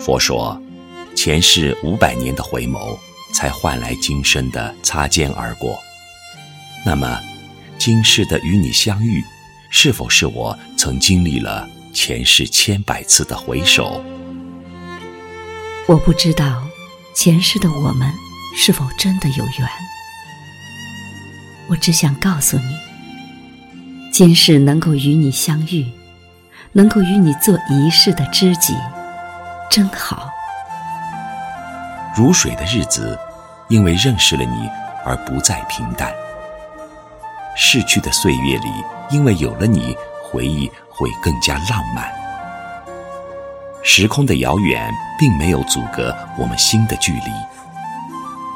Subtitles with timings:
[0.00, 0.60] 佛说，
[1.14, 2.98] 前世五百年的回眸，
[3.34, 5.78] 才换来今生的擦肩而过。
[6.86, 7.20] 那么，
[7.78, 9.22] 今世的与你相遇，
[9.68, 14.02] 是否是我曾经历了前世千百次的回首？
[15.86, 16.66] 我不知道，
[17.14, 18.10] 前世的我们
[18.56, 19.68] 是否真的有缘。
[21.68, 22.74] 我只想告诉你，
[24.10, 25.84] 今世能够与你相遇，
[26.72, 28.74] 能够与你做一世的知己，
[29.70, 30.28] 真好。
[32.16, 33.16] 如水的日子，
[33.68, 34.68] 因为认识了你
[35.04, 36.12] 而不再平淡。
[37.56, 38.68] 逝去的岁月里，
[39.10, 42.10] 因为有了你，回忆会更加浪漫。
[43.82, 47.30] 时空的遥远，并没有阻隔我们心的距离。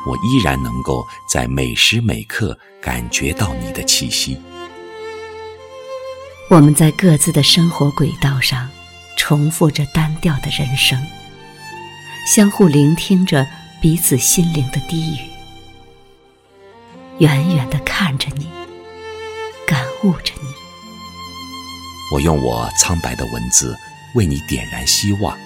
[0.06, 4.42] 我依然能够在每时每刻感觉到你的气息。
[6.50, 8.68] 我们在各自的生活轨道上，
[9.16, 10.98] 重复着单调的人生，
[12.26, 13.46] 相互聆听着
[13.78, 15.18] 彼此心灵的低语，
[17.18, 18.46] 远远的看着你。
[19.66, 20.48] 感悟着你，
[22.10, 23.76] 我用我苍白的文字
[24.14, 25.36] 为你点燃希望。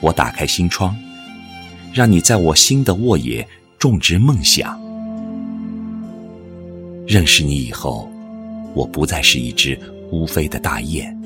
[0.00, 0.94] 我打开心窗，
[1.94, 3.46] 让你在我心的沃野
[3.78, 4.78] 种植梦想。
[7.06, 8.12] 认识你以后，
[8.74, 9.74] 我不再是一只
[10.10, 11.18] 孤飞的大雁。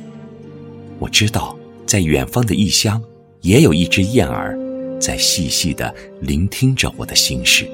[1.01, 1.57] 我知道，
[1.87, 3.01] 在远方的异乡，
[3.43, 4.59] 也有一只燕儿，
[5.01, 7.69] 在细细的聆听着我的心事，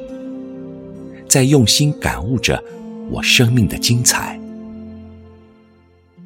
[1.27, 2.63] 在用心感悟着
[3.11, 4.39] 我生命的精彩。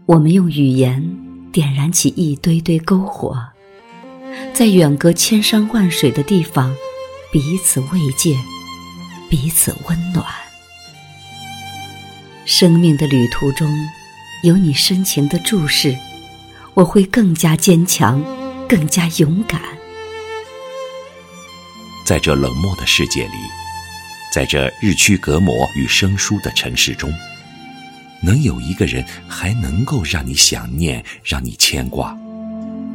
[0.05, 1.17] 我们用语言
[1.53, 3.37] 点燃起一堆堆篝火，
[4.53, 6.75] 在远隔千山万水的地方，
[7.33, 8.37] 彼此慰藉，
[9.31, 10.25] 彼此温暖。
[12.45, 13.69] 生命的旅途中，
[14.43, 15.97] 有你深情的注视，
[16.77, 18.23] 我会更加坚强，
[18.69, 19.59] 更加勇敢。
[22.05, 23.33] 在这冷漠的世界里，
[24.31, 27.11] 在这日趋隔膜与生疏的城市中。
[28.23, 32.15] 能有一个人还能够让你想念，让你牵挂，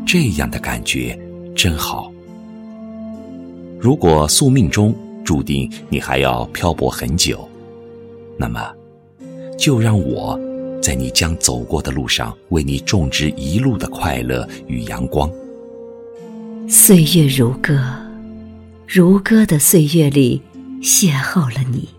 [0.05, 1.17] 这样的感觉
[1.55, 2.11] 真好。
[3.79, 7.49] 如果宿命中注定你还要漂泊很久，
[8.37, 8.71] 那么，
[9.57, 10.39] 就让我
[10.81, 15.31] 在你将走过的路上，为你种植一路的快乐与阳光。
[16.67, 17.79] 岁月如歌，
[18.87, 20.41] 如歌的岁月里，
[20.81, 21.89] 邂逅了你，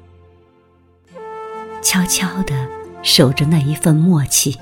[1.83, 2.55] 悄悄的。
[3.05, 4.57] 守着那一份默契，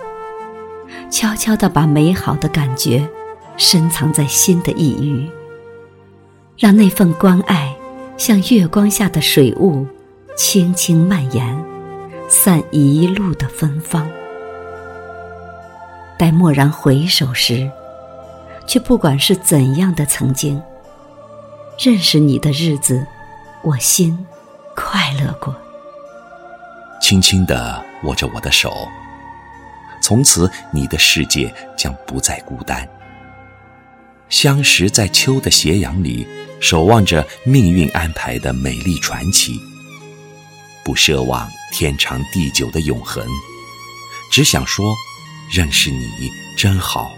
[1.10, 3.06] 悄悄地把美好的感觉
[3.58, 5.30] 深藏在心的一隅，
[6.56, 7.76] 让那份关爱
[8.16, 9.86] 像月光下的水雾，
[10.38, 11.64] 轻轻蔓延，
[12.30, 14.08] 散一路的芬芳。
[16.16, 17.68] 待蓦然回首时，
[18.68, 20.62] 却不管是怎样的曾经，
[21.76, 23.04] 认识你的日子，
[23.64, 24.16] 我心
[24.76, 25.52] 快乐过。
[27.02, 28.86] 轻轻地握着我的手，
[30.00, 32.88] 从此你的世界将不再孤单。
[34.28, 36.24] 相识在秋的斜阳里，
[36.60, 39.60] 守望着命运安排的美丽传奇。
[40.84, 43.26] 不奢望天长地久的永恒，
[44.30, 44.94] 只想说，
[45.50, 47.12] 认识你真好。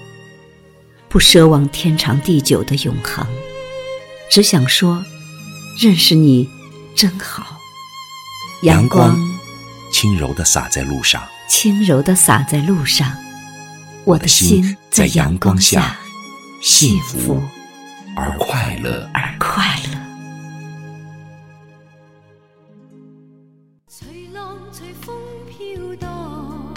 [1.09, 3.27] 不奢望天长地久的永恒，
[4.31, 5.05] 只想说，
[5.81, 6.49] 认识你
[6.95, 7.59] 真好。
[8.63, 9.17] 阳光。
[9.93, 13.15] 轻柔地洒在路上，轻柔地洒在路上，
[14.05, 15.99] 我的心在阳光下，
[16.63, 17.43] 幸福
[18.17, 20.02] 而快乐，而快乐。
[24.75, 25.15] 随风
[25.47, 26.73] 飘荡，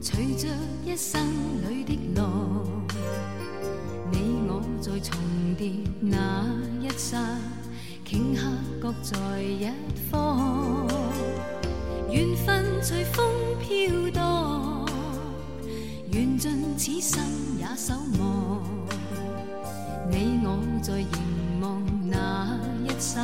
[0.00, 0.46] 随着
[0.84, 1.20] 一生
[1.68, 2.64] 里的浪，
[4.12, 5.18] 你我在重
[5.58, 6.46] 叠那
[6.80, 7.18] 一刹，
[8.06, 8.46] 顷刻
[8.80, 9.68] 各在一
[10.08, 10.86] 方。
[12.08, 13.26] 缘分随风
[13.58, 14.88] 飘荡，
[16.12, 17.20] 缘尽此生
[17.58, 18.62] 也守望。
[20.08, 23.20] 你我在凝望那一刹，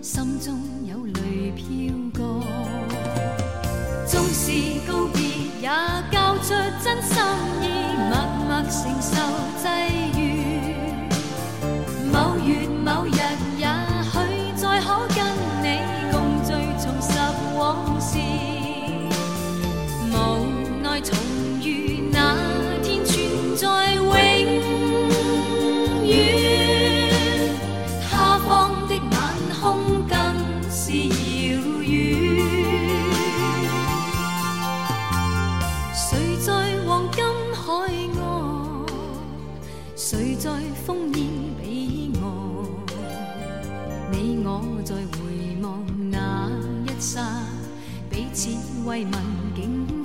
[0.00, 0.56] 心中
[0.86, 2.44] 有泪飘过。
[8.68, 9.45] 默默
[44.86, 46.48] 再回望那
[46.86, 47.20] 一刹，
[48.08, 48.50] 彼此
[48.84, 49.12] 慰问
[49.56, 49.95] 竟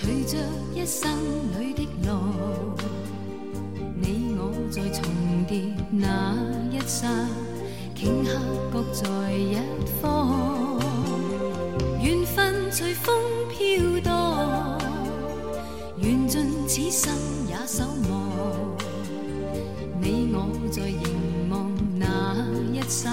[0.00, 0.38] 随着
[0.72, 1.10] 一生
[1.58, 2.12] 里的路，
[4.00, 5.02] 你我在重
[5.48, 6.36] 叠那
[6.70, 7.08] 一刹，
[7.96, 8.38] 顷刻
[8.72, 9.56] 各在一
[10.00, 10.80] 方。
[12.00, 13.12] 缘分随风
[13.50, 14.78] 飘荡，
[15.96, 17.12] 缘尽此生
[17.48, 18.78] 也守望。
[20.00, 21.68] 你我在凝望
[21.98, 22.36] 那
[22.72, 23.10] 一刹，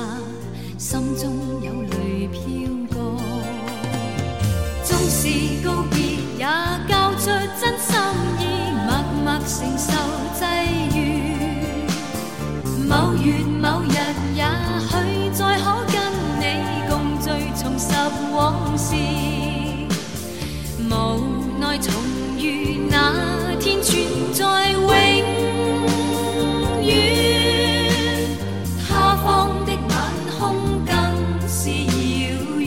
[0.78, 1.34] 心中
[1.64, 2.40] 有泪飘
[2.94, 3.20] 过。
[4.84, 5.28] 纵是
[5.66, 5.95] 告别
[18.96, 20.86] 事。
[20.90, 20.90] 无
[21.60, 21.94] 奈重
[22.38, 23.94] 遇那天，存
[24.34, 24.88] 在永
[26.84, 26.94] 远。
[28.88, 29.26] 他方
[29.66, 29.94] 的晚
[30.38, 30.42] 空
[30.86, 30.94] 更
[31.48, 32.26] 是遥
[32.60, 32.64] 远。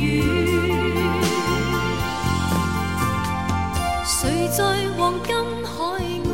[4.05, 4.59] 谁在
[4.97, 5.35] 黄金
[5.65, 5.73] 海
[6.25, 6.31] 岸？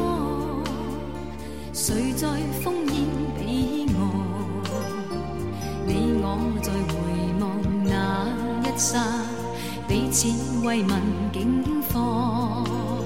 [1.73, 2.27] 谁在
[2.63, 2.95] 烽烟
[3.39, 3.41] 彼
[3.95, 3.97] 岸？
[5.87, 5.91] 你
[6.23, 6.25] 我
[6.63, 6.93] 在回
[7.41, 7.43] 望
[7.85, 7.93] 那
[8.65, 8.93] 一刹，
[9.95, 10.27] 彼此
[10.67, 11.01] 慰问
[11.33, 11.63] 境
[11.93, 13.04] 况。